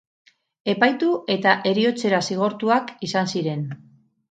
Epaitu 0.71 1.09
eta 1.35 1.53
heriotzera 1.73 2.23
zigortuak 2.31 2.91
izan 3.11 3.33
ziren. 3.37 3.65